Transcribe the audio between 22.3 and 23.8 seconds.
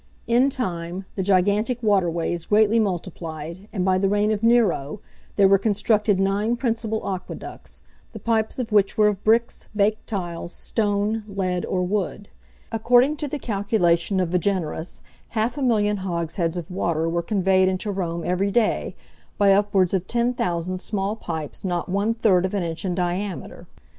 of an inch in diameter.